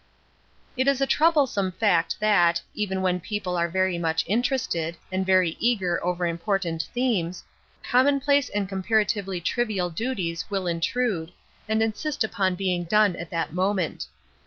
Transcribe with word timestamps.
It 0.75 0.87
is 0.87 0.99
a 0.99 1.05
troublesome 1.05 1.73
fact 1.73 2.19
that, 2.19 2.59
even 2.73 3.03
when 3.03 3.19
people 3.19 3.55
are 3.55 3.69
very 3.69 3.99
much 3.99 4.25
interested, 4.25 4.97
and 5.11 5.23
very 5.23 5.55
eager 5.59 6.03
over 6.03 6.25
important 6.25 6.89
themes, 6.91 7.43
commonplace 7.83 8.49
and 8.49 8.67
comparatively 8.67 9.39
trivial 9.39 9.91
duties, 9.91 10.49
will 10.49 10.65
intrude, 10.65 11.33
and 11.69 11.83
insist 11.83 12.23
upon 12.23 12.55
being 12.55 12.85
done 12.85 13.15
at 13.15 13.29
that 13.29 13.53
moment. 13.53 14.07